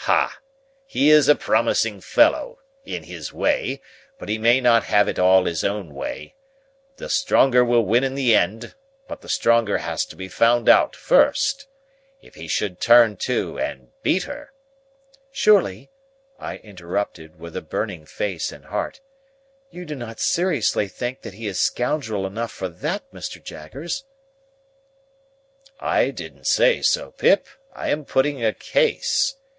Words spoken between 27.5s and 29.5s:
I am putting a case.